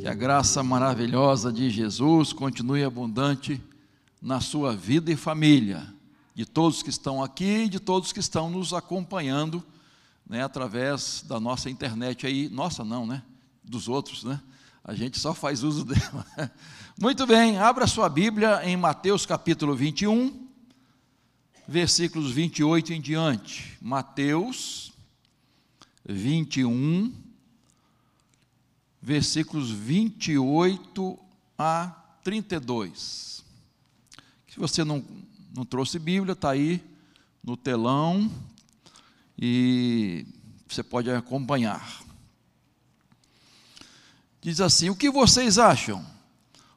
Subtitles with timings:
[0.00, 3.60] Que a graça maravilhosa de Jesus continue abundante
[4.22, 5.92] na sua vida e família,
[6.36, 9.60] de todos que estão aqui e de todos que estão nos acompanhando,
[10.24, 13.24] né, através da nossa internet aí, nossa não, né,
[13.64, 14.40] dos outros, né,
[14.84, 16.24] a gente só faz uso dela.
[17.00, 20.46] Muito bem, abra sua Bíblia em Mateus capítulo 21,
[21.66, 23.76] versículos 28 em diante.
[23.82, 24.92] Mateus
[26.06, 27.12] 21,
[29.08, 31.18] versículos 28
[31.58, 31.86] a
[32.22, 33.42] 32.
[34.46, 35.02] Se você não,
[35.56, 36.84] não trouxe Bíblia, está aí
[37.42, 38.30] no telão
[39.38, 40.26] e
[40.68, 42.02] você pode acompanhar.
[44.42, 46.04] Diz assim: O que vocês acham?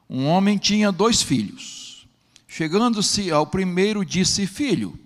[0.08, 2.06] Um homem tinha dois filhos.
[2.48, 4.98] Chegando-se ao primeiro, disse: Filho,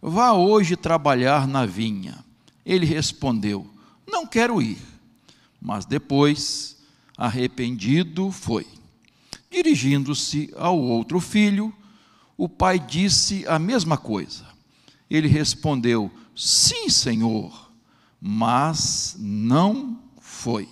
[0.00, 2.24] vá hoje trabalhar na vinha.
[2.64, 3.70] Ele respondeu:
[4.06, 4.91] Não quero ir.
[5.64, 6.76] Mas depois,
[7.16, 8.66] arrependido, foi.
[9.48, 11.72] Dirigindo-se ao outro filho,
[12.36, 14.44] o pai disse a mesma coisa.
[15.08, 17.70] Ele respondeu: Sim, senhor,
[18.20, 20.68] mas não foi.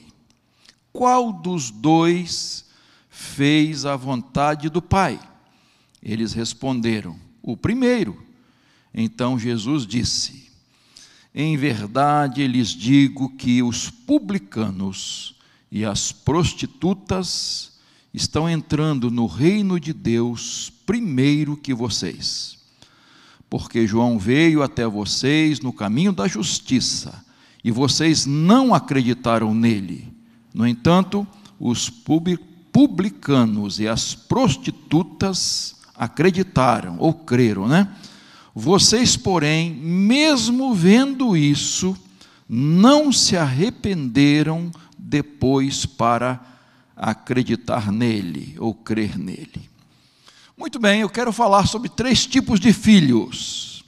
[0.92, 2.64] Qual dos dois
[3.08, 5.20] fez a vontade do pai?
[6.02, 8.26] Eles responderam: O primeiro.
[8.92, 10.49] Então Jesus disse:
[11.34, 15.34] em verdade lhes digo que os publicanos
[15.70, 17.72] e as prostitutas
[18.12, 22.58] estão entrando no reino de Deus primeiro que vocês.
[23.48, 27.24] Porque João veio até vocês no caminho da justiça
[27.62, 30.12] e vocês não acreditaram nele.
[30.52, 31.26] No entanto,
[31.58, 31.88] os
[32.72, 37.88] publicanos e as prostitutas acreditaram ou creram, né?
[38.54, 41.96] Vocês, porém, mesmo vendo isso,
[42.48, 46.40] não se arrependeram depois para
[46.96, 49.70] acreditar nele ou crer nele.
[50.56, 53.84] Muito bem, eu quero falar sobre três tipos de filhos.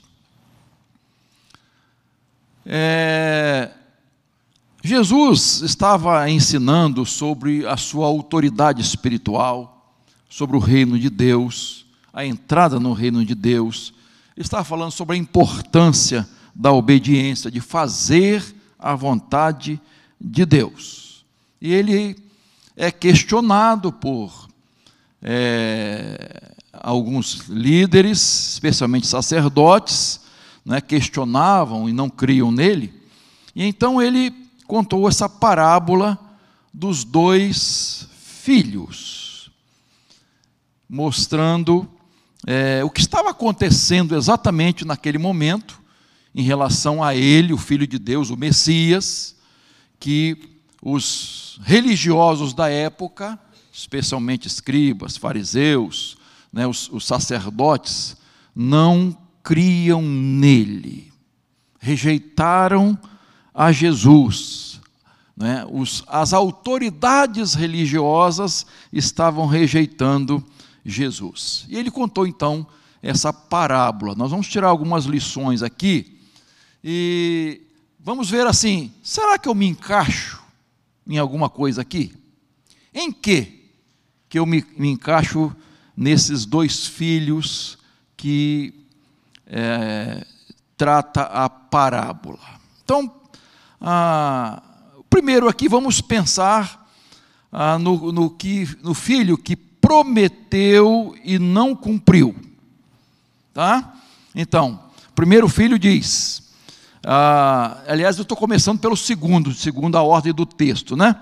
[2.65, 3.71] É,
[4.83, 9.97] Jesus estava ensinando sobre a sua autoridade espiritual,
[10.31, 13.93] sobre o reino de Deus, a entrada no reino de Deus
[14.37, 18.43] ele estava falando sobre a importância da obediência, de fazer
[18.79, 19.81] a vontade
[20.21, 21.25] de Deus.
[21.61, 22.17] E ele
[22.77, 24.49] é questionado por
[25.21, 30.21] é, alguns líderes, especialmente sacerdotes,
[30.65, 32.93] né, questionavam e não criam nele.
[33.55, 34.33] E então ele
[34.67, 36.19] contou essa parábola
[36.73, 39.51] dos dois filhos,
[40.89, 41.89] mostrando
[42.47, 45.81] é, o que estava acontecendo exatamente naquele momento,
[46.35, 49.37] em relação a ele, o Filho de Deus, o Messias,
[50.01, 50.37] que
[50.83, 53.39] os religiosos da época,
[53.73, 56.17] especialmente escribas, fariseus,
[56.53, 58.17] né, os, os sacerdotes,
[58.55, 61.13] não criam nele,
[61.79, 62.99] rejeitaram
[63.55, 64.81] a Jesus.
[65.37, 70.45] Né, os, as autoridades religiosas estavam rejeitando
[70.85, 71.67] Jesus.
[71.69, 72.67] E ele contou então
[73.03, 74.15] essa parábola.
[74.15, 76.19] Nós vamos tirar algumas lições aqui
[76.83, 77.63] e
[77.99, 80.43] vamos ver assim: será que eu me encaixo
[81.07, 82.15] em alguma coisa aqui?
[82.95, 83.61] Em que
[84.29, 85.55] que eu me, me encaixo
[85.95, 87.77] nesses dois filhos
[88.17, 88.73] que
[89.47, 90.27] é,
[90.77, 92.39] trata a parábola?
[92.83, 93.15] Então,
[93.79, 94.63] ah,
[95.11, 96.89] primeiro aqui vamos pensar
[97.53, 102.35] ah, no, no, que, no filho que prometeu e não cumpriu.
[103.53, 103.95] Tá?
[104.35, 104.81] Então,
[105.15, 106.51] primeiro filho diz,
[107.05, 111.17] ah, aliás, eu estou começando pelo segundo, segundo a ordem do texto, né?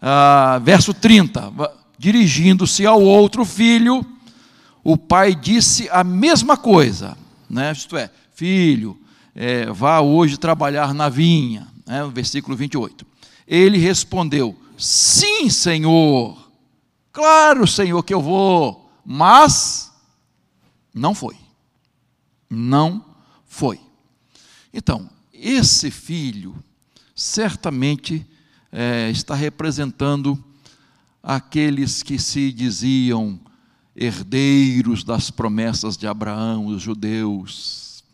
[0.00, 1.52] Ah, verso 30,
[1.98, 4.04] dirigindo-se ao outro filho,
[4.84, 7.16] o pai disse a mesma coisa,
[7.50, 7.72] né?
[7.72, 8.96] isto é, filho,
[9.34, 12.08] é, vá hoje trabalhar na vinha, né?
[12.12, 13.04] versículo 28.
[13.48, 16.45] Ele respondeu, sim, senhor,
[17.16, 19.90] Claro, Senhor, que eu vou, mas
[20.92, 21.34] não foi.
[22.50, 23.02] Não
[23.46, 23.80] foi.
[24.70, 26.62] Então, esse filho
[27.14, 28.26] certamente
[28.70, 30.44] é, está representando
[31.22, 33.40] aqueles que se diziam
[33.96, 38.04] herdeiros das promessas de Abraão, os judeus,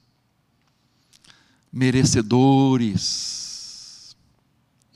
[1.72, 4.14] merecedores.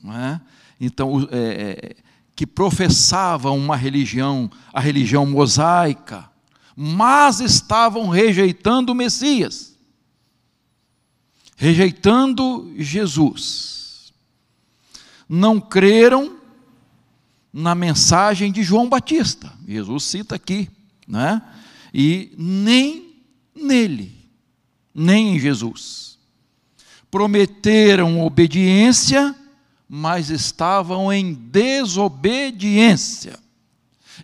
[0.00, 0.40] Não é?
[0.80, 1.96] Então, é,
[2.36, 6.30] que professavam uma religião, a religião mosaica,
[6.76, 9.74] mas estavam rejeitando o Messias,
[11.56, 14.12] rejeitando Jesus.
[15.26, 16.36] Não creram
[17.50, 19.50] na mensagem de João Batista.
[19.66, 20.68] Jesus cita aqui,
[21.08, 21.40] né?
[21.92, 23.14] E nem
[23.54, 24.14] nele,
[24.94, 26.18] nem em Jesus.
[27.10, 29.34] Prometeram obediência,
[29.88, 33.38] mas estavam em desobediência.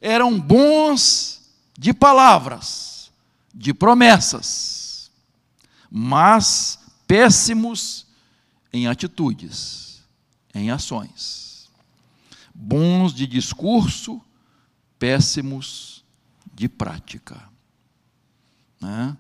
[0.01, 1.43] Eram bons
[1.79, 3.13] de palavras,
[3.55, 5.11] de promessas,
[5.91, 8.07] mas péssimos
[8.73, 10.03] em atitudes,
[10.55, 11.71] em ações.
[12.55, 14.21] Bons de discurso,
[14.99, 16.05] péssimos
[16.55, 17.43] de prática.
[18.81, 19.17] Né?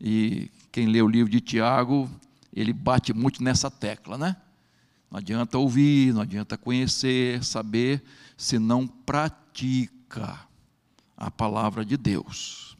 [0.00, 2.10] E quem lê o livro de Tiago,
[2.52, 4.36] ele bate muito nessa tecla, né?
[5.10, 8.02] Não adianta ouvir, não adianta conhecer, saber,
[8.36, 10.38] se não pratica
[11.16, 12.76] a palavra de Deus.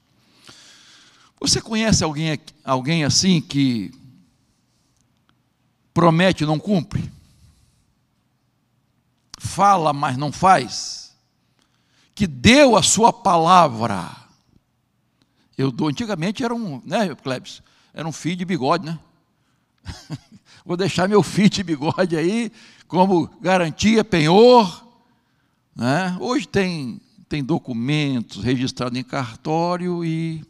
[1.40, 3.92] Você conhece alguém, alguém assim que
[5.94, 7.10] promete e não cumpre?
[9.38, 11.16] Fala, mas não faz?
[12.14, 14.14] Que deu a sua palavra.
[15.56, 17.62] Eu dou, antigamente era um, né, Klebs?
[17.94, 18.98] Era um fio de bigode, né?
[20.68, 22.52] Vou deixar meu de bigode aí
[22.86, 24.86] como garantia, penhor.
[25.74, 26.14] Né?
[26.20, 30.44] Hoje tem, tem documentos registrados em cartório e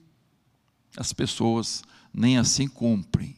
[0.97, 3.37] as pessoas nem assim cumprem.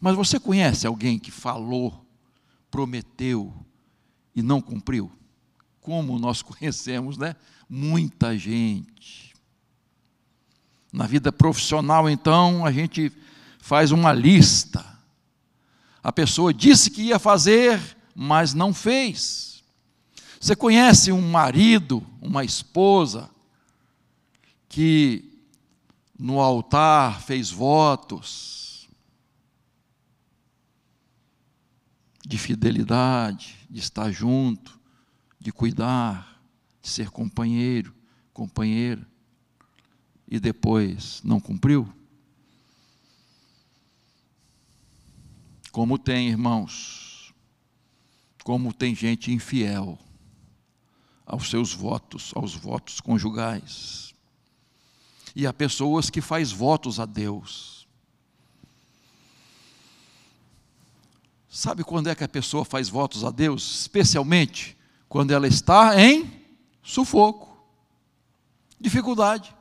[0.00, 2.06] Mas você conhece alguém que falou,
[2.70, 3.54] prometeu
[4.34, 5.12] e não cumpriu?
[5.78, 7.36] Como nós conhecemos, né?
[7.68, 9.34] Muita gente.
[10.90, 13.12] Na vida profissional, então, a gente
[13.58, 14.99] faz uma lista.
[16.02, 17.80] A pessoa disse que ia fazer,
[18.14, 19.62] mas não fez.
[20.40, 23.28] Você conhece um marido, uma esposa,
[24.68, 25.30] que
[26.18, 28.88] no altar fez votos,
[32.26, 34.78] de fidelidade, de estar junto,
[35.38, 36.40] de cuidar,
[36.80, 37.94] de ser companheiro,
[38.32, 39.06] companheira,
[40.28, 41.92] e depois não cumpriu?
[45.70, 47.32] Como tem, irmãos,
[48.44, 49.98] como tem gente infiel
[51.24, 54.14] aos seus votos, aos votos conjugais.
[55.34, 57.80] E há pessoas que faz votos a Deus
[61.50, 63.80] Sabe quando é que a pessoa faz votos a Deus?
[63.80, 64.78] Especialmente
[65.08, 66.46] quando ela está em
[66.80, 67.48] sufoco,
[68.80, 69.52] dificuldade,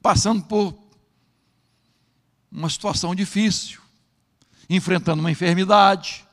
[0.00, 0.72] passando por
[2.50, 3.80] uma situação difícil,
[4.68, 6.24] enfrentando uma enfermidade,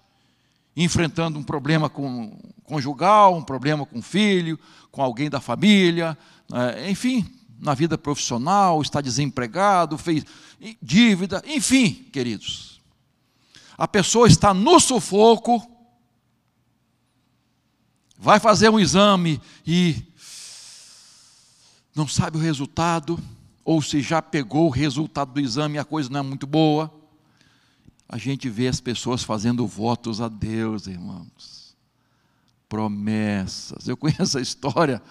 [0.75, 4.59] enfrentando um problema com conjugal, um problema com o filho,
[4.91, 6.17] com alguém da família,
[6.49, 6.89] né?
[6.89, 7.25] enfim,
[7.59, 10.23] na vida profissional, está desempregado, fez
[10.81, 12.71] dívida, enfim, queridos
[13.81, 15.59] a pessoa está no sufoco,
[18.15, 19.95] vai fazer um exame e
[21.95, 23.19] não sabe o resultado,
[23.65, 26.93] ou se já pegou o resultado do exame e a coisa não é muito boa.
[28.11, 31.75] A gente vê as pessoas fazendo votos a Deus, irmãos.
[32.67, 33.87] Promessas.
[33.87, 35.01] Eu conheço a história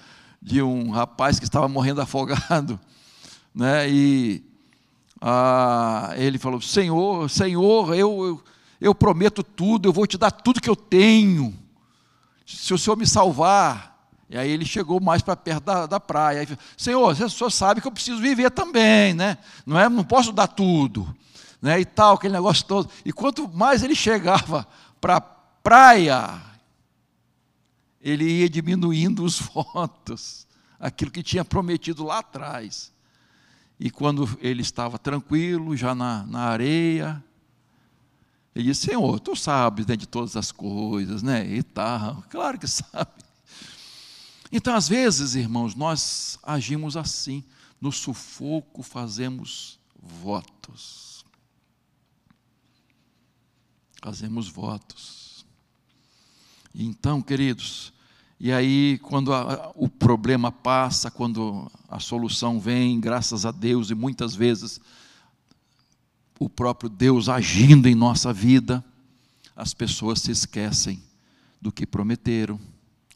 [0.40, 2.78] de um rapaz que estava morrendo afogado,
[3.54, 3.90] né?
[3.90, 4.44] E
[5.20, 8.42] ah, ele falou: Senhor, Senhor, eu, eu
[8.80, 11.54] eu prometo tudo, eu vou te dar tudo que eu tenho,
[12.46, 13.90] se o Senhor me salvar.
[14.28, 16.48] E aí ele chegou mais para perto da, da praia.
[16.76, 19.36] Senhor, o Senhor sabe que eu preciso viver também, né?
[19.66, 21.14] Não, é, não posso dar tudo.
[21.60, 21.80] Né?
[21.80, 22.90] E tal, aquele negócio todo.
[23.04, 24.66] E quanto mais ele chegava
[25.00, 26.40] para a praia,
[28.00, 30.46] ele ia diminuindo os votos,
[30.78, 32.92] aquilo que tinha prometido lá atrás.
[33.78, 37.22] E quando ele estava tranquilo, já na, na areia,
[38.54, 41.46] ele disse, Senhor, tu sabes né, de todas as coisas, né?
[41.46, 43.10] E tal, claro que sabe.
[44.52, 47.44] Então, às vezes, irmãos, nós agimos assim,
[47.80, 51.09] no sufoco fazemos votos.
[54.00, 55.44] Fazemos votos.
[56.74, 57.92] Então, queridos,
[58.38, 63.94] e aí, quando a, o problema passa, quando a solução vem, graças a Deus, e
[63.94, 64.80] muitas vezes
[66.38, 68.82] o próprio Deus agindo em nossa vida,
[69.54, 71.02] as pessoas se esquecem
[71.60, 72.58] do que prometeram,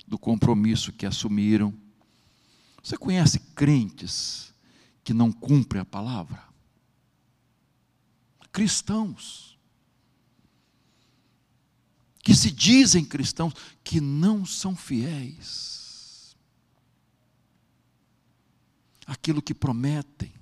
[0.07, 1.73] do compromisso que assumiram.
[2.83, 4.53] Você conhece crentes
[5.03, 6.43] que não cumprem a palavra?
[8.53, 9.54] Cristãos
[12.25, 13.53] que se dizem cristãos
[13.85, 16.35] que não são fiéis.
[19.07, 20.33] Aquilo que prometem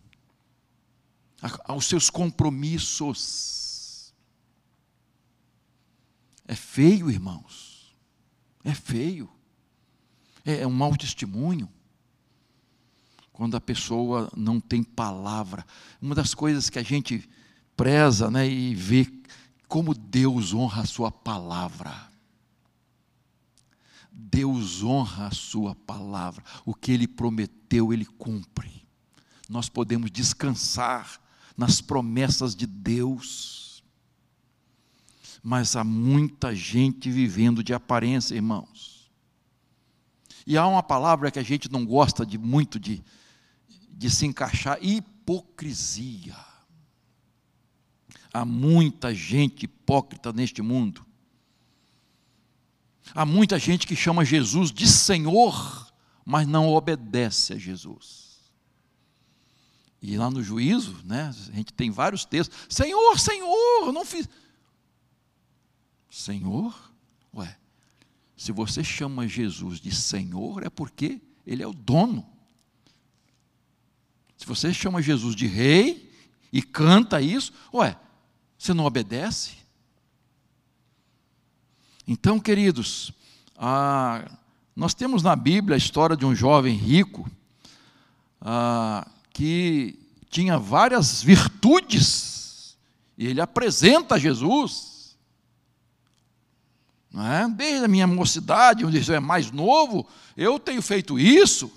[1.64, 4.14] aos seus compromissos.
[6.46, 7.92] É feio, irmãos.
[8.62, 9.28] É feio.
[10.44, 11.68] É, é um mau testemunho.
[13.32, 15.66] Quando a pessoa não tem palavra.
[16.00, 17.28] Uma das coisas que a gente
[17.76, 19.04] preza né, e vê
[19.72, 22.12] como Deus honra a sua palavra.
[24.12, 26.44] Deus honra a sua palavra.
[26.66, 28.86] O que ele prometeu, ele cumpre.
[29.48, 31.18] Nós podemos descansar
[31.56, 33.82] nas promessas de Deus.
[35.42, 39.10] Mas há muita gente vivendo de aparência, irmãos.
[40.46, 43.02] E há uma palavra que a gente não gosta de muito de,
[43.88, 46.51] de se encaixar: hipocrisia.
[48.32, 51.04] Há muita gente hipócrita neste mundo.
[53.14, 55.92] Há muita gente que chama Jesus de Senhor,
[56.24, 58.40] mas não obedece a Jesus.
[60.00, 64.28] E lá no juízo, né, a gente tem vários textos: Senhor, Senhor, não fiz.
[66.10, 66.74] Senhor?
[67.34, 67.56] Ué,
[68.36, 72.26] se você chama Jesus de Senhor, é porque Ele é o dono.
[74.36, 76.10] Se você chama Jesus de Rei
[76.52, 77.96] e canta isso, ué,
[78.62, 79.54] você não obedece?
[82.06, 83.12] Então, queridos,
[83.56, 84.30] ah,
[84.76, 87.28] nós temos na Bíblia a história de um jovem rico
[88.40, 89.98] ah, que
[90.30, 92.76] tinha várias virtudes,
[93.18, 95.16] e ele apresenta Jesus.
[97.14, 97.48] É?
[97.48, 101.68] Desde a minha mocidade, onde eu é mais novo, eu tenho feito isso.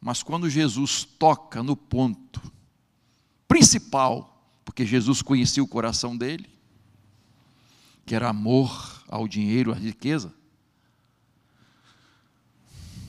[0.00, 2.40] Mas quando Jesus toca no ponto
[3.48, 4.33] principal,
[4.74, 6.50] porque Jesus conhecia o coração dele,
[8.04, 10.34] que era amor ao dinheiro, à riqueza,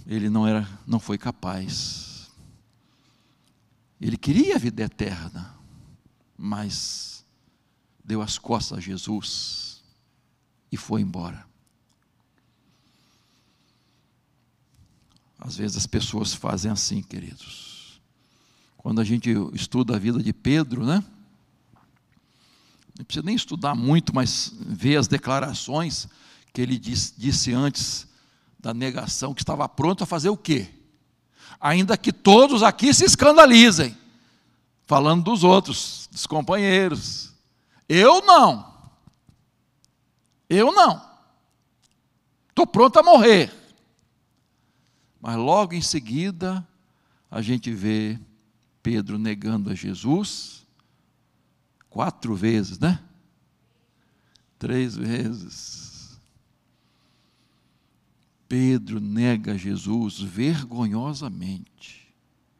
[0.05, 2.29] ele não era, não foi capaz.
[3.99, 5.57] Ele queria a vida eterna,
[6.37, 7.25] mas
[8.03, 9.83] deu as costas a Jesus
[10.71, 11.47] e foi embora.
[15.39, 17.99] Às vezes as pessoas fazem assim, queridos.
[18.77, 21.03] Quando a gente estuda a vida de Pedro, né?
[22.97, 26.07] Não precisa nem estudar muito, mas ver as declarações
[26.53, 28.07] que ele disse, disse antes
[28.57, 30.69] da negação, que estava pronto a fazer o quê?
[31.59, 33.97] Ainda que todos aqui se escandalizem,
[34.85, 37.33] falando dos outros, dos companheiros.
[37.87, 38.73] Eu não.
[40.49, 41.01] Eu não.
[42.49, 43.53] Estou pronto a morrer.
[45.19, 46.65] Mas logo em seguida,
[47.29, 48.17] a gente vê
[48.81, 50.64] Pedro negando a Jesus
[51.95, 53.01] Quatro vezes, né?
[54.59, 56.19] Três vezes.
[58.49, 62.13] Pedro nega Jesus vergonhosamente.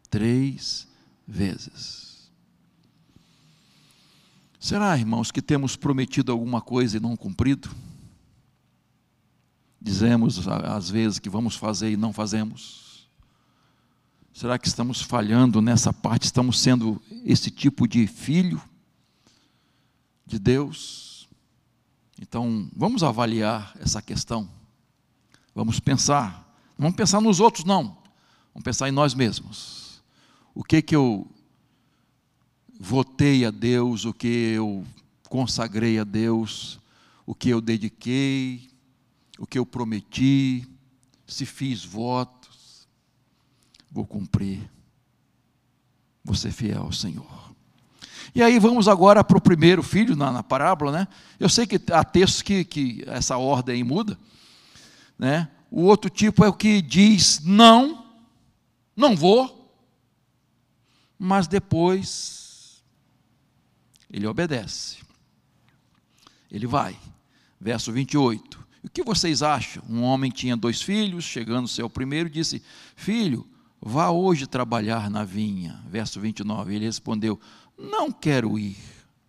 [0.10, 0.88] Três
[1.28, 2.32] vezes.
[4.58, 7.70] Será, irmãos, que temos prometido alguma coisa e não cumprido?
[9.82, 13.10] Dizemos às vezes que vamos fazer e não fazemos.
[14.34, 16.24] Será que estamos falhando nessa parte?
[16.24, 18.62] Estamos sendo esse tipo de filho?
[20.26, 21.28] De Deus.
[22.22, 24.50] Então, vamos avaliar essa questão.
[25.54, 26.44] Vamos pensar.
[26.78, 27.98] Não vamos pensar nos outros, não.
[28.54, 30.02] Vamos pensar em nós mesmos.
[30.54, 31.30] O que que eu
[32.80, 34.86] votei a Deus, o que eu
[35.30, 36.80] consagrei a Deus,
[37.26, 38.70] o que eu dediquei,
[39.38, 40.68] o que eu prometi,
[41.28, 42.88] se fiz votos,
[43.92, 44.70] vou cumprir.
[46.24, 47.55] Vou ser fiel ao Senhor.
[48.36, 51.08] E aí vamos agora para o primeiro filho na, na, parábola, né?
[51.40, 54.20] Eu sei que há textos que, que essa ordem muda,
[55.18, 55.50] né?
[55.72, 58.06] O outro tipo é o que diz não,
[58.94, 59.74] não vou,
[61.18, 62.84] mas depois
[64.12, 64.98] ele obedece.
[66.52, 66.98] Ele vai.
[67.60, 68.66] Verso 28.
[68.84, 69.82] O que vocês acham?
[69.90, 72.62] Um homem tinha dois filhos, chegando seu primeiro, disse:
[72.98, 73.48] Filho,
[73.82, 75.82] vá hoje trabalhar na vinha.
[75.90, 76.76] Verso 29.
[76.76, 77.40] Ele respondeu:
[77.78, 78.78] não quero ir,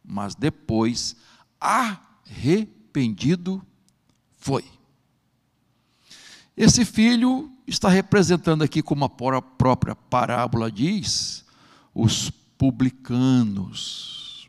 [0.04, 1.16] mas depois,
[1.60, 3.64] arrependido,
[4.38, 4.64] foi.
[6.56, 11.44] Esse filho está representando aqui, como a própria parábola diz,
[11.92, 14.48] os publicanos,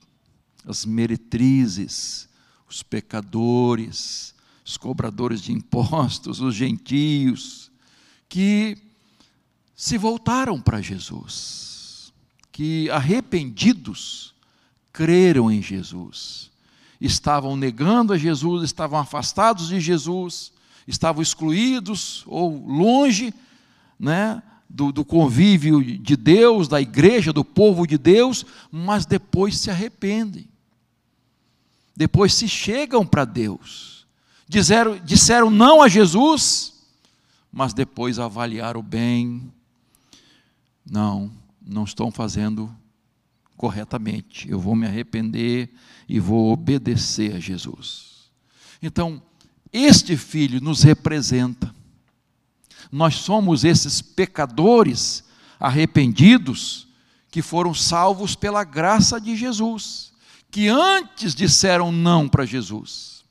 [0.66, 2.30] as meretrizes,
[2.70, 7.72] os pecadores, os cobradores de impostos, os gentios,
[8.30, 8.78] que
[9.76, 11.67] se voltaram para Jesus
[12.58, 14.34] que arrependidos
[14.92, 16.50] creram em Jesus.
[17.00, 20.52] Estavam negando a Jesus, estavam afastados de Jesus,
[20.88, 23.32] estavam excluídos ou longe
[24.00, 29.70] né, do, do convívio de Deus, da igreja, do povo de Deus, mas depois se
[29.70, 30.50] arrependem.
[31.96, 34.08] Depois se chegam para Deus.
[34.50, 36.74] Disseram, disseram não a Jesus,
[37.52, 39.54] mas depois avaliar o bem.
[40.84, 41.32] Não,
[41.68, 42.74] não estão fazendo
[43.56, 44.50] corretamente.
[44.50, 45.70] Eu vou me arrepender
[46.08, 48.30] e vou obedecer a Jesus.
[48.82, 49.22] Então,
[49.74, 51.74] este filho nos representa.
[52.92, 55.24] Nós somos esses pecadores
[55.60, 56.88] arrependidos
[57.30, 60.14] que foram salvos pela graça de Jesus,
[60.50, 63.26] que antes disseram não para Jesus.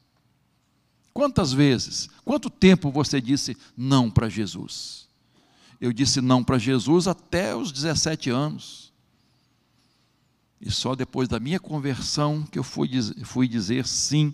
[1.14, 5.05] Quantas vezes, quanto tempo você disse não para Jesus?
[5.80, 8.92] Eu disse não para Jesus até os 17 anos.
[10.60, 12.90] E só depois da minha conversão que eu fui,
[13.24, 14.32] fui dizer sim.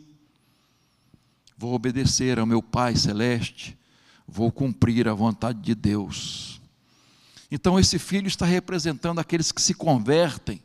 [1.58, 3.78] Vou obedecer ao meu Pai Celeste,
[4.26, 6.60] vou cumprir a vontade de Deus.
[7.50, 10.62] Então, esse filho está representando aqueles que se convertem,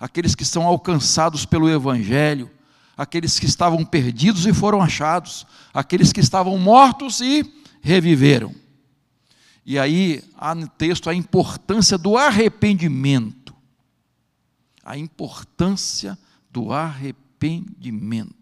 [0.00, 2.50] aqueles que são alcançados pelo Evangelho,
[2.96, 7.44] aqueles que estavam perdidos e foram achados, aqueles que estavam mortos e
[7.82, 8.61] reviveram.
[9.64, 13.54] E aí há no texto a importância do arrependimento.
[14.84, 16.18] A importância
[16.50, 18.34] do arrependimento.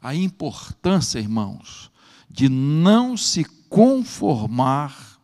[0.00, 1.90] A importância, irmãos,
[2.30, 5.18] de não se conformar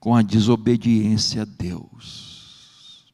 [0.00, 3.12] com a desobediência a Deus.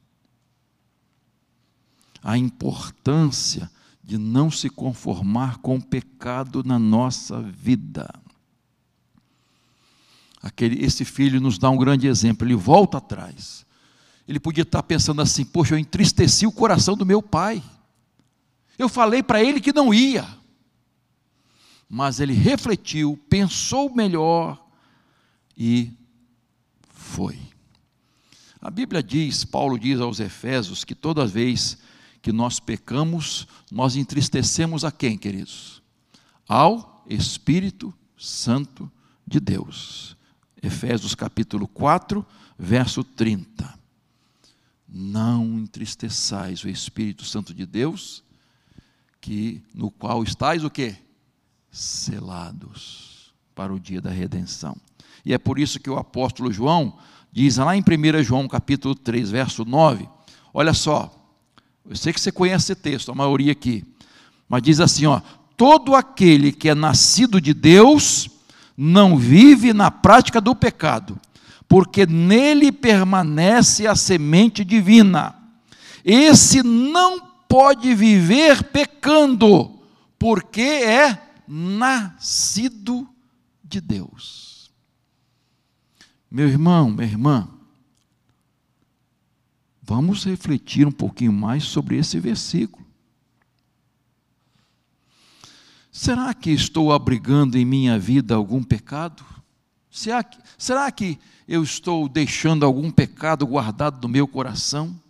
[2.23, 3.71] A importância
[4.03, 8.09] de não se conformar com o pecado na nossa vida.
[10.45, 13.65] Aquele, esse filho nos dá um grande exemplo, ele volta atrás.
[14.29, 17.63] Ele podia estar pensando assim: poxa, eu entristeci o coração do meu pai.
[18.79, 20.29] Eu falei para ele que não ia.
[21.89, 24.63] Mas ele refletiu, pensou melhor
[25.57, 25.91] e
[26.91, 27.41] foi.
[28.61, 31.79] A Bíblia diz, Paulo diz aos Efésios, que toda vez
[32.21, 35.83] que nós pecamos, nós entristecemos a quem, queridos?
[36.47, 38.93] Ao Espírito Santo
[39.27, 40.15] de Deus.
[40.65, 42.25] Efésios capítulo 4,
[42.59, 43.79] verso 30.
[44.89, 48.25] Não entristeçais o Espírito Santo de Deus,
[49.21, 50.97] que no qual estáis o quê?
[51.71, 54.75] Selados para o dia da redenção.
[55.23, 56.97] E é por isso que o apóstolo João
[57.31, 60.09] diz lá em 1 João capítulo 3, verso 9,
[60.55, 61.13] olha só,
[61.85, 63.85] eu sei que você conhece esse texto, a maioria aqui,
[64.49, 65.21] mas diz assim, ó,
[65.59, 68.31] todo aquele que é nascido de Deus
[68.77, 71.19] não vive na prática do pecado,
[71.69, 75.35] porque nele permanece a semente divina.
[76.05, 79.79] Esse não pode viver pecando,
[80.19, 83.09] porque é nascido
[83.63, 84.71] de Deus.
[86.31, 87.49] Meu irmão, minha irmã,
[89.81, 92.84] vamos refletir um pouquinho mais sobre esse versículo.
[95.97, 99.25] Será que estou abrigando em minha vida algum pecado?
[99.89, 105.01] Será que, será que eu estou deixando algum pecado guardado no meu coração?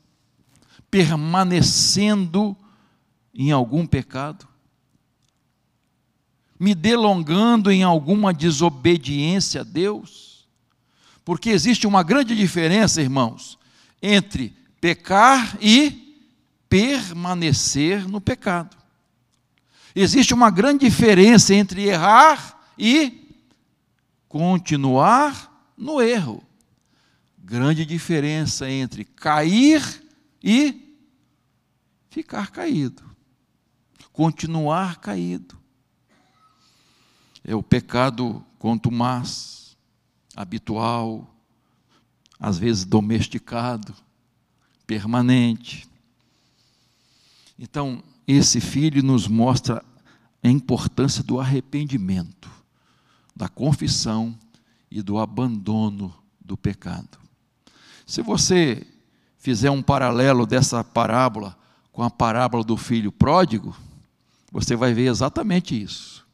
[0.90, 2.54] Permanecendo
[3.34, 4.46] em algum pecado?
[6.60, 10.46] Me delongando em alguma desobediência a Deus?
[11.24, 13.58] Porque existe uma grande diferença, irmãos,
[14.02, 16.14] entre pecar e
[16.68, 18.83] permanecer no pecado.
[19.94, 23.37] Existe uma grande diferença entre errar e
[24.28, 26.42] continuar no erro.
[27.38, 30.02] Grande diferença entre cair
[30.42, 30.98] e
[32.11, 33.04] ficar caído.
[34.12, 35.57] Continuar caído.
[37.44, 39.76] É o pecado contumaz,
[40.35, 41.33] habitual,
[42.40, 43.94] às vezes domesticado,
[44.87, 45.87] permanente.
[47.59, 49.84] Então, esse filho nos mostra
[50.42, 52.50] a importância do arrependimento,
[53.34, 54.38] da confissão
[54.90, 57.18] e do abandono do pecado.
[58.06, 58.87] Se você
[59.38, 61.56] fizer um paralelo dessa parábola
[61.92, 63.74] com a parábola do filho pródigo,
[64.50, 66.26] você vai ver exatamente isso.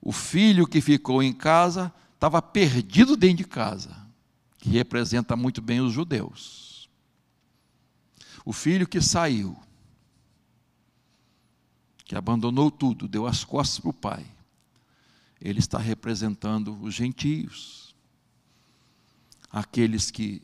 [0.00, 3.96] O filho que ficou em casa estava perdido dentro de casa,
[4.58, 6.88] que representa muito bem os judeus.
[8.44, 9.56] O filho que saiu
[12.08, 14.26] que abandonou tudo, deu as costas para o Pai,
[15.38, 17.94] ele está representando os gentios,
[19.50, 20.40] aqueles que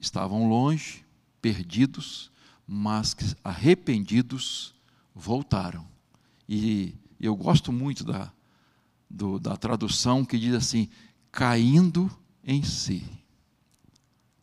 [0.00, 1.04] estavam longe,
[1.42, 2.30] perdidos,
[2.64, 4.72] mas que arrependidos
[5.12, 5.84] voltaram.
[6.48, 8.32] E eu gosto muito da,
[9.10, 10.88] do, da tradução que diz assim:
[11.32, 12.08] caindo
[12.44, 13.04] em si.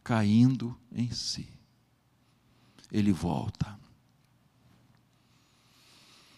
[0.04, 1.48] Caindo em si.
[2.92, 3.87] Ele volta.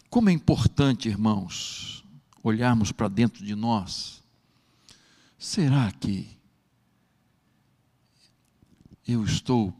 [0.09, 2.03] Como é importante, irmãos,
[2.41, 4.23] olharmos para dentro de nós
[5.37, 6.27] será que
[9.07, 9.73] eu estou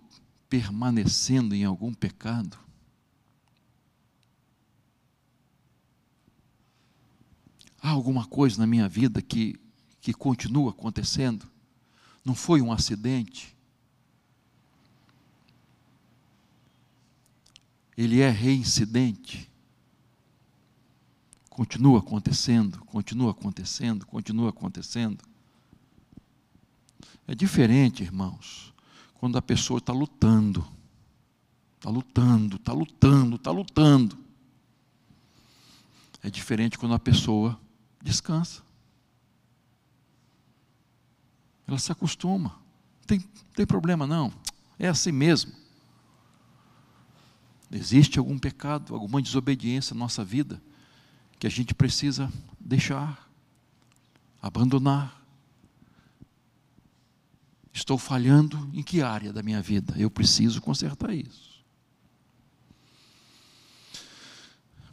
[0.48, 2.58] permanecendo em algum pecado?
[7.82, 9.60] Há alguma coisa na minha vida que,
[10.00, 11.50] que continua acontecendo?
[12.24, 13.58] Não foi um acidente?
[17.98, 19.49] Ele é reincidente?
[21.60, 25.22] Continua acontecendo, continua acontecendo, continua acontecendo.
[27.28, 28.74] É diferente, irmãos,
[29.16, 30.66] quando a pessoa está lutando,
[31.76, 34.18] está lutando, está lutando, está lutando.
[36.24, 37.60] É diferente quando a pessoa
[38.02, 38.64] descansa.
[41.68, 42.52] Ela se acostuma.
[42.52, 43.20] Não tem,
[43.54, 44.32] tem problema, não.
[44.80, 45.52] É assim mesmo.
[47.70, 50.62] Existe algum pecado, alguma desobediência na nossa vida
[51.40, 53.30] que a gente precisa deixar,
[54.42, 55.24] abandonar.
[57.74, 59.94] Estou falhando em que área da minha vida?
[59.98, 61.64] Eu preciso consertar isso.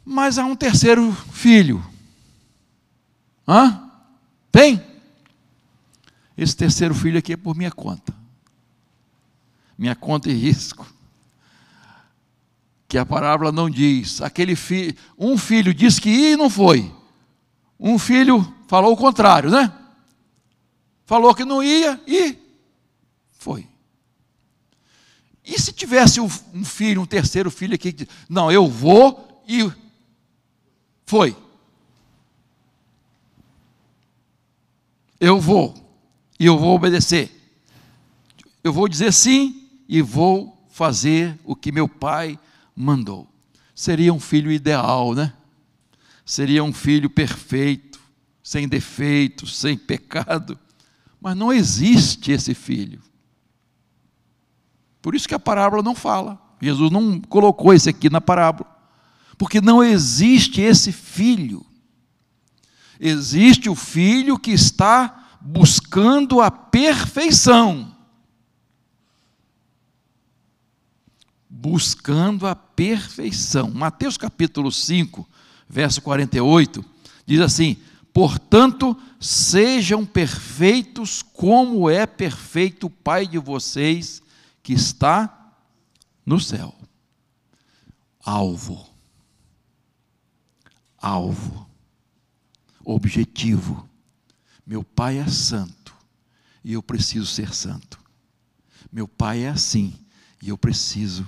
[0.05, 1.85] Mas há um terceiro filho.
[3.45, 3.91] Hã?
[4.49, 4.81] Tem?
[6.37, 8.15] Esse terceiro filho aqui é por minha conta.
[9.77, 10.87] Minha conta e risco.
[12.87, 14.21] Que a parábola não diz.
[14.21, 16.91] Aquele filho, um filho disse que ia e não foi.
[17.79, 19.71] Um filho falou o contrário, né?
[21.05, 22.37] Falou que não ia e
[23.33, 23.67] foi.
[25.45, 29.71] E se tivesse um filho, um terceiro filho aqui que não, eu vou e
[31.05, 31.35] foi.
[35.19, 35.73] Eu vou
[36.39, 37.31] e eu vou obedecer.
[38.63, 42.37] Eu vou dizer sim e vou fazer o que meu pai
[42.77, 43.27] mandou.
[43.73, 45.33] Seria um filho ideal, né?
[46.23, 47.99] Seria um filho perfeito,
[48.43, 50.59] sem defeitos, sem pecado.
[51.19, 53.01] Mas não existe esse filho.
[55.01, 56.39] Por isso que a parábola não fala.
[56.61, 58.69] Jesus não colocou esse aqui na parábola.
[59.37, 61.65] Porque não existe esse filho.
[62.99, 67.95] Existe o filho que está buscando a perfeição.
[71.59, 73.71] Buscando a perfeição.
[73.71, 75.27] Mateus capítulo 5,
[75.67, 76.85] verso 48,
[77.25, 77.77] diz assim:
[78.13, 84.21] Portanto, sejam perfeitos como é perfeito o Pai de vocês
[84.61, 85.55] que está
[86.23, 86.75] no céu.
[88.23, 88.87] Alvo.
[90.99, 91.67] Alvo.
[92.85, 93.89] Objetivo.
[94.63, 95.95] Meu pai é santo
[96.63, 97.97] e eu preciso ser santo.
[98.91, 99.93] Meu pai é assim
[100.41, 101.27] e eu preciso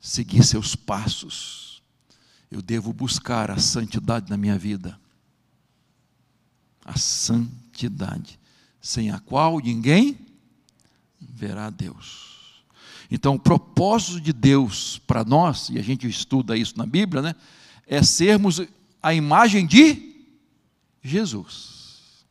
[0.00, 1.82] seguir seus passos.
[2.50, 4.98] Eu devo buscar a santidade na minha vida.
[6.84, 8.40] A santidade,
[8.80, 10.18] sem a qual ninguém
[11.20, 12.64] verá Deus.
[13.10, 17.34] Então, o propósito de Deus para nós, e a gente estuda isso na Bíblia, né,
[17.86, 18.60] é sermos
[19.02, 20.24] a imagem de
[21.02, 22.24] Jesus.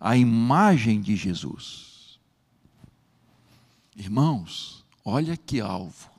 [0.00, 2.18] A imagem de Jesus.
[3.96, 6.17] Irmãos, olha que alvo.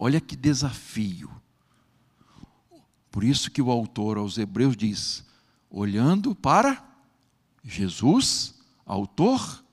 [0.00, 1.28] Olha que desafio.
[3.10, 5.24] Por isso que o autor aos Hebreus diz:
[5.68, 6.88] olhando para
[7.64, 8.54] Jesus,
[8.86, 9.64] autor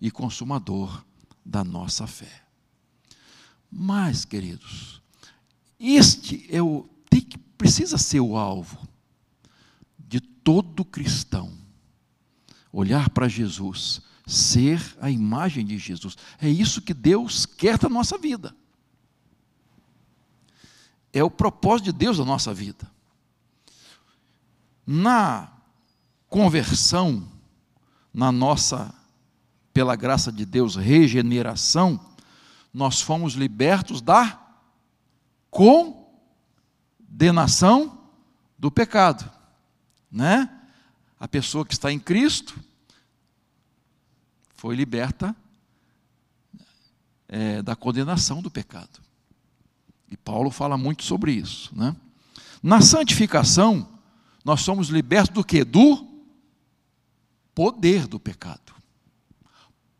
[0.00, 1.04] e consumador
[1.44, 2.44] da nossa fé.
[3.68, 5.02] Mas, queridos,
[5.80, 8.86] este é o tem que precisa ser o alvo
[9.98, 11.52] de todo cristão.
[12.72, 16.16] Olhar para Jesus, ser a imagem de Jesus.
[16.40, 18.54] É isso que Deus quer da nossa vida.
[21.12, 22.90] É o propósito de Deus da nossa vida.
[24.86, 25.52] Na
[26.28, 27.28] conversão,
[28.12, 28.94] na nossa
[29.72, 31.98] pela graça de Deus, regeneração,
[32.72, 34.38] nós fomos libertos da
[37.10, 37.98] condenação
[38.58, 39.30] do pecado,
[40.10, 40.48] né?
[41.18, 42.58] A pessoa que está em Cristo
[44.54, 45.34] foi liberta
[47.28, 49.00] é, da condenação do pecado.
[50.12, 51.96] E Paulo fala muito sobre isso, né?
[52.62, 53.88] Na santificação,
[54.44, 55.64] nós somos libertos do que?
[55.64, 56.06] Do
[57.52, 58.72] poder do pecado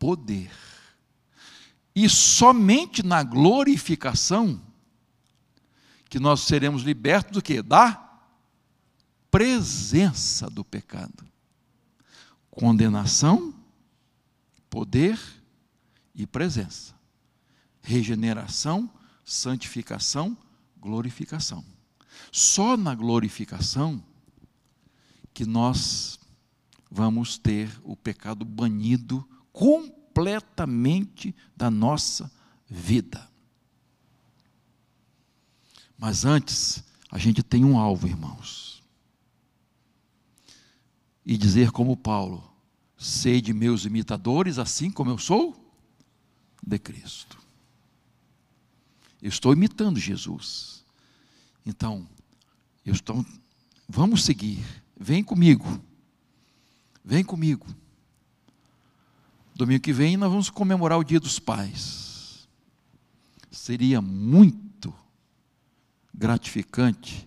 [0.03, 0.51] poder.
[1.95, 4.61] E somente na glorificação
[6.09, 7.61] que nós seremos libertos do que?
[7.61, 8.19] Da
[9.31, 11.25] presença do pecado.
[12.51, 13.55] Condenação,
[14.69, 15.17] poder
[16.13, 16.93] e presença.
[17.81, 18.91] Regeneração,
[19.23, 20.37] santificação,
[20.79, 21.63] glorificação.
[22.31, 24.03] Só na glorificação
[25.33, 26.19] que nós
[26.89, 32.31] vamos ter o pecado banido completamente da nossa
[32.67, 33.29] vida.
[35.97, 38.83] Mas antes, a gente tem um alvo, irmãos.
[41.25, 42.43] E dizer como Paulo:
[42.97, 45.55] sede meus imitadores, assim como eu sou
[46.65, 47.42] de Cristo.
[49.23, 50.83] Eu estou imitando Jesus.
[51.65, 52.05] Então,
[52.85, 53.25] eu estou,
[53.87, 54.61] vamos seguir.
[54.99, 55.81] Vem comigo.
[57.05, 57.65] Vem comigo.
[59.55, 62.49] Domingo que vem nós vamos comemorar o Dia dos Pais.
[63.49, 64.93] Seria muito
[66.13, 67.25] gratificante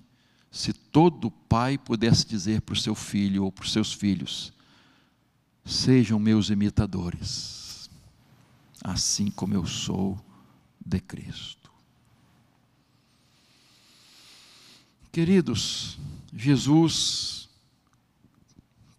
[0.51, 4.53] se todo pai pudesse dizer para o seu filho ou para os seus filhos:
[5.65, 7.89] sejam meus imitadores,
[8.85, 10.23] assim como eu sou
[10.85, 11.66] de Cristo.
[15.17, 15.99] Queridos,
[16.31, 17.49] Jesus,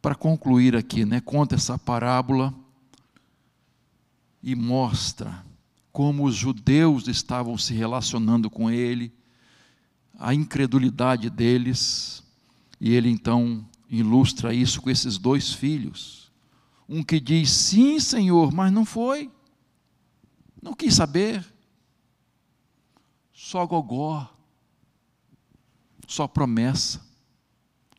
[0.02, 2.52] para concluir aqui, né, conta essa parábola
[4.42, 5.46] e mostra
[5.92, 9.14] como os judeus estavam se relacionando com ele,
[10.18, 12.24] a incredulidade deles,
[12.82, 16.32] e ele então ilustra isso com esses dois filhos.
[16.90, 19.30] Um que diz sim, Senhor, mas não foi,
[20.60, 21.46] não quis saber,
[23.32, 24.36] só gogó,
[26.08, 27.06] só promessa,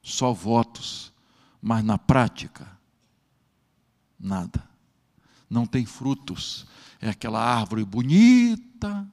[0.02, 1.12] só votos,
[1.62, 2.76] mas na prática,
[4.18, 4.68] nada
[5.48, 6.66] não tem frutos.
[7.00, 9.10] É aquela árvore bonita.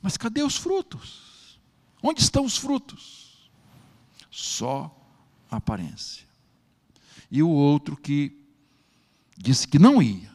[0.00, 1.60] Mas cadê os frutos?
[2.02, 3.50] Onde estão os frutos?
[4.30, 4.94] Só
[5.50, 6.26] aparência.
[7.30, 8.38] E o outro que
[9.36, 10.30] disse que não ia,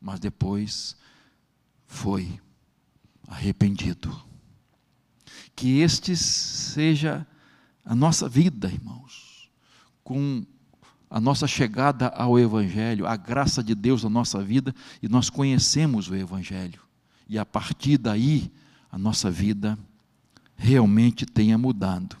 [0.00, 0.96] mas depois
[1.86, 2.40] foi
[3.26, 4.22] arrependido.
[5.54, 7.26] Que este seja
[7.84, 9.48] a nossa vida, irmãos,
[10.02, 10.44] com
[11.08, 16.08] a nossa chegada ao Evangelho, a graça de Deus na nossa vida e nós conhecemos
[16.08, 16.80] o Evangelho.
[17.28, 18.50] E a partir daí,
[18.90, 19.78] a nossa vida
[20.56, 22.16] realmente tenha mudado.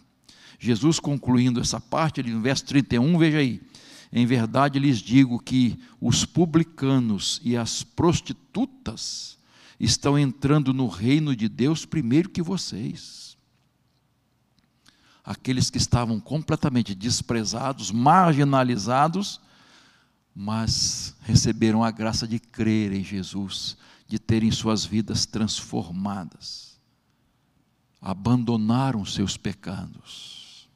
[0.58, 3.60] Jesus concluindo essa parte, no verso 31, veja aí.
[4.12, 9.36] Em verdade lhes digo que os publicanos e as prostitutas
[9.84, 13.24] estão entrando no reino de Deus primeiro que vocês
[15.24, 19.40] aqueles que estavam completamente desprezados, marginalizados,
[20.34, 26.78] mas receberam a graça de crer em Jesus, de terem suas vidas transformadas,
[28.02, 30.68] abandonaram seus pecados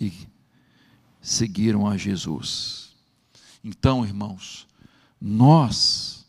[0.00, 0.10] e
[1.20, 2.96] seguiram a Jesus.
[3.62, 4.66] Então, irmãos,
[5.20, 6.19] nós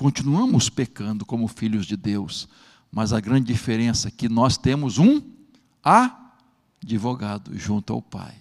[0.00, 2.48] continuamos pecando como filhos de Deus,
[2.90, 5.20] mas a grande diferença é que nós temos um
[5.84, 8.34] advogado junto ao Pai,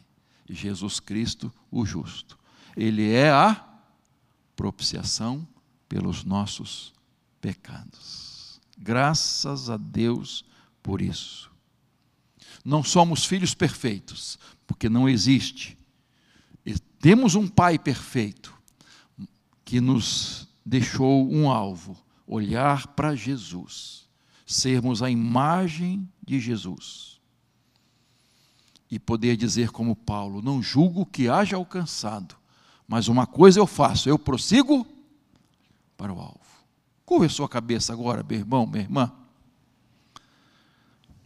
[0.50, 2.40] Jesus Cristo, o justo.
[2.78, 3.62] Ele é a
[4.56, 5.46] propiciação
[5.90, 6.94] pelos nossos
[7.42, 8.62] pecados.
[8.78, 10.46] Graças a Deus
[10.82, 11.52] por isso.
[12.64, 15.78] Não somos filhos perfeitos, porque não existe.
[17.02, 18.58] Temos um Pai perfeito
[19.66, 24.08] que nos deixou um alvo: olhar para Jesus,
[24.46, 27.20] sermos a imagem de Jesus
[28.90, 32.36] e poder dizer como Paulo: Não julgo que haja alcançado,
[32.88, 34.86] mas uma coisa eu faço, eu prossigo
[35.98, 36.40] para o alvo.
[37.04, 39.12] Curva a sua cabeça agora, meu irmão, minha irmã.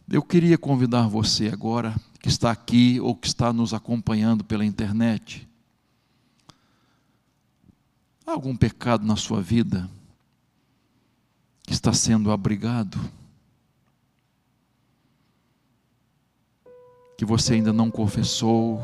[0.08, 5.48] Eu queria convidar você agora, que está aqui ou que está nos acompanhando pela internet.
[8.26, 9.88] Há algum pecado na sua vida
[11.62, 12.98] que está sendo abrigado?
[17.16, 18.82] que você ainda não confessou,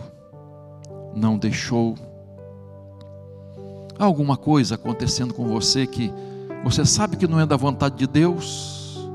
[1.15, 1.95] não deixou.
[3.99, 6.13] Há alguma coisa acontecendo com você que
[6.65, 9.09] você sabe que não é da vontade de Deus,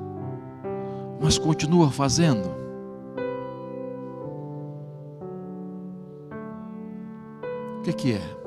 [1.22, 2.46] mas continua fazendo.
[7.80, 8.45] O que, que é?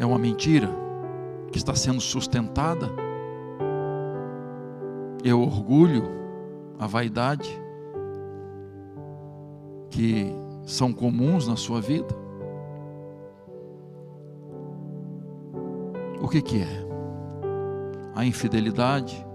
[0.00, 0.68] É uma mentira
[1.52, 2.90] que está sendo sustentada?
[5.28, 6.04] é o orgulho,
[6.78, 7.50] a vaidade,
[9.90, 10.32] que
[10.64, 12.14] são comuns na sua vida?
[16.22, 16.86] O que, que é?
[18.14, 19.26] A infidelidade?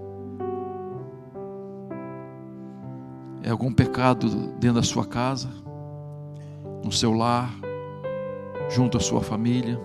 [3.43, 4.27] É algum pecado
[4.59, 5.49] dentro da sua casa,
[6.83, 7.53] no seu lar,
[8.69, 9.79] junto à sua família?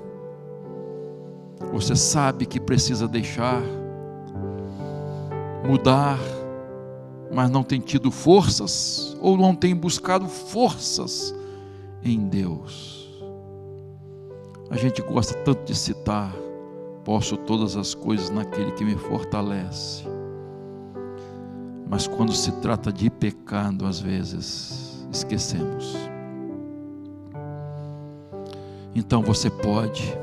[1.72, 3.62] Você sabe que precisa deixar
[5.66, 6.18] mudar,
[7.33, 11.35] mas não tem tido forças ou não tem buscado forças
[12.02, 13.09] em Deus.
[14.70, 16.35] A gente gosta tanto de citar:
[17.04, 20.04] posso todas as coisas naquele que me fortalece.
[21.88, 25.96] Mas quando se trata de pecado, às vezes esquecemos.
[28.94, 30.16] Então você pode,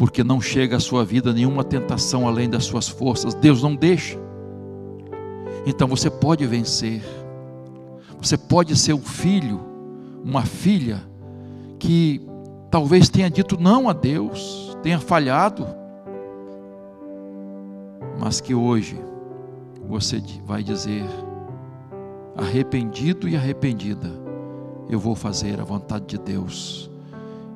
[0.00, 4.18] porque não chega à sua vida nenhuma tentação além das suas forças, Deus não deixa.
[5.66, 7.02] Então você pode vencer,
[8.18, 9.60] você pode ser um filho,
[10.24, 11.02] uma filha,
[11.78, 12.18] que
[12.70, 15.66] talvez tenha dito não a Deus, tenha falhado,
[18.18, 18.98] mas que hoje
[19.86, 21.04] você vai dizer,
[22.34, 24.10] arrependido e arrependida,
[24.88, 26.90] eu vou fazer a vontade de Deus,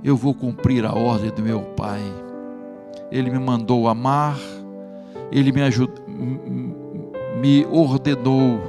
[0.04, 2.23] eu vou cumprir a ordem do meu Pai.
[3.14, 4.36] Ele me mandou amar,
[5.30, 5.88] Ele me, ajud...
[7.40, 8.60] me ordenou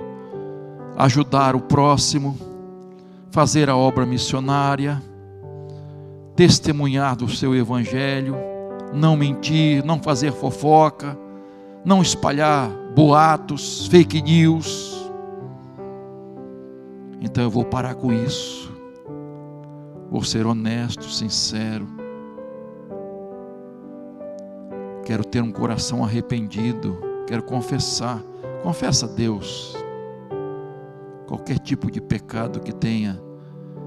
[0.96, 2.38] ajudar o próximo,
[3.32, 5.02] fazer a obra missionária,
[6.36, 8.36] testemunhar do seu Evangelho,
[8.94, 11.18] não mentir, não fazer fofoca,
[11.84, 15.12] não espalhar boatos, fake news.
[17.20, 18.72] Então eu vou parar com isso.
[20.12, 22.05] Vou ser honesto, sincero.
[25.06, 26.98] Quero ter um coração arrependido.
[27.28, 28.24] Quero confessar.
[28.64, 29.76] Confessa a Deus.
[31.28, 33.22] Qualquer tipo de pecado que tenha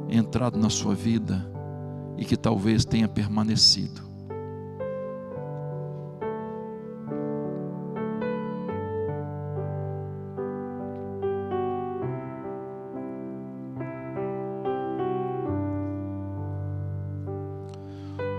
[0.08, 1.44] entrado na sua vida
[2.16, 4.06] e que talvez tenha permanecido.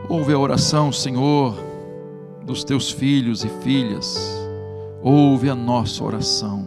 [0.08, 1.69] Ouve a oração, Senhor,
[2.50, 4.18] dos teus filhos e filhas.
[5.04, 6.66] Ouve a nossa oração.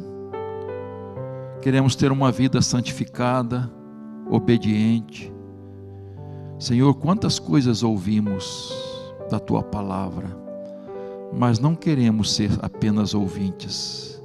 [1.60, 3.68] Queremos ter uma vida santificada,
[4.30, 5.32] obediente.
[6.56, 8.72] Senhor, quantas coisas ouvimos
[9.28, 10.28] da tua palavra,
[11.32, 14.22] mas não queremos ser apenas ouvintes,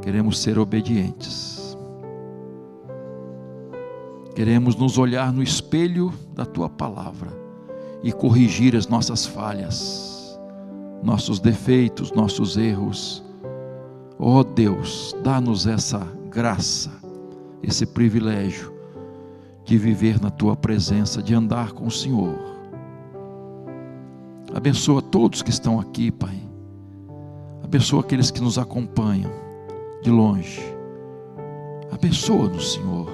[0.00, 1.76] queremos ser obedientes.
[4.36, 7.36] Queremos nos olhar no espelho da tua palavra
[8.04, 10.19] e corrigir as nossas falhas,
[11.02, 13.22] nossos defeitos, nossos erros.
[14.18, 16.90] Oh Deus, dá-nos essa graça,
[17.62, 18.72] esse privilégio
[19.64, 22.34] de viver na tua presença, de andar com o Senhor.
[24.54, 26.38] Abençoa todos que estão aqui, Pai.
[27.62, 29.30] Abençoa aqueles que nos acompanham
[30.02, 30.60] de longe.
[31.92, 33.08] Abençoa-nos, Senhor.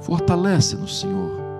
[0.00, 1.50] Fortalece-nos, Senhor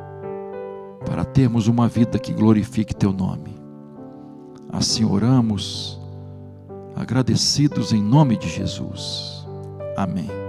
[1.05, 3.60] para termos uma vida que glorifique Teu nome.
[4.73, 5.99] Assim oramos,
[6.97, 9.45] agradecidos em nome de Jesus.
[9.97, 10.40] Amém.